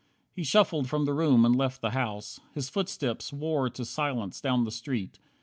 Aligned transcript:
He 0.33 0.43
shuffled 0.43 0.89
from 0.89 1.05
the 1.05 1.13
room, 1.13 1.45
and 1.45 1.55
left 1.55 1.79
the 1.81 1.91
house. 1.91 2.39
His 2.55 2.69
footsteps 2.69 3.31
wore 3.31 3.69
to 3.69 3.85
silence 3.85 4.41
down 4.41 4.63
the 4.63 4.71
street. 4.71 5.19